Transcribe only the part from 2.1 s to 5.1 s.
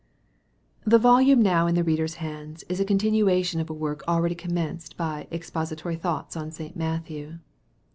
hands, is a continuation of a work already commenced